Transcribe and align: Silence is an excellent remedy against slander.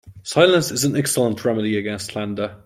Silence 0.23 0.71
is 0.71 0.83
an 0.83 0.95
excellent 0.95 1.45
remedy 1.45 1.77
against 1.77 2.07
slander. 2.13 2.55